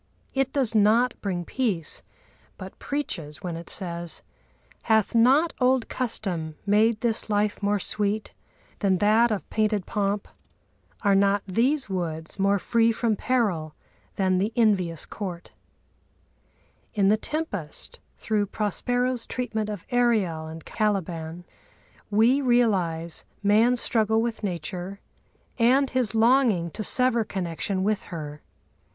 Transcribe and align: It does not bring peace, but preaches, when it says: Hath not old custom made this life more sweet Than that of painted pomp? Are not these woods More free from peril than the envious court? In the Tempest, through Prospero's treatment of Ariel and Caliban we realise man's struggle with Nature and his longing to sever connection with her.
It 0.33 0.51
does 0.51 0.73
not 0.73 1.13
bring 1.21 1.45
peace, 1.45 2.01
but 2.57 2.79
preaches, 2.79 3.43
when 3.43 3.55
it 3.55 3.69
says: 3.69 4.23
Hath 4.89 5.13
not 5.13 5.53
old 5.61 5.89
custom 5.89 6.55
made 6.65 7.01
this 7.01 7.29
life 7.29 7.61
more 7.61 7.77
sweet 7.77 8.33
Than 8.79 8.97
that 8.97 9.29
of 9.29 9.47
painted 9.51 9.85
pomp? 9.85 10.27
Are 11.03 11.13
not 11.13 11.43
these 11.45 11.87
woods 11.87 12.39
More 12.39 12.57
free 12.57 12.91
from 12.91 13.15
peril 13.15 13.75
than 14.15 14.39
the 14.39 14.51
envious 14.55 15.05
court? 15.05 15.51
In 16.95 17.09
the 17.09 17.15
Tempest, 17.15 17.99
through 18.17 18.47
Prospero's 18.47 19.27
treatment 19.27 19.69
of 19.69 19.85
Ariel 19.91 20.47
and 20.47 20.65
Caliban 20.65 21.43
we 22.09 22.41
realise 22.41 23.23
man's 23.43 23.81
struggle 23.81 24.19
with 24.19 24.41
Nature 24.41 24.99
and 25.59 25.91
his 25.91 26.15
longing 26.15 26.71
to 26.71 26.83
sever 26.83 27.23
connection 27.23 27.83
with 27.83 28.01
her. 28.09 28.41